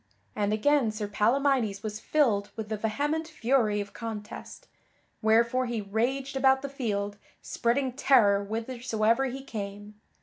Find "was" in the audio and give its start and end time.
1.83-1.99